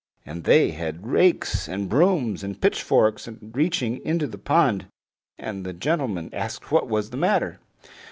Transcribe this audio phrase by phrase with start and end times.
[0.25, 4.87] And they had rakes, and brooms, and pitchforks, reaching into the pond;
[5.37, 7.59] and the gentleman asked what was the matter.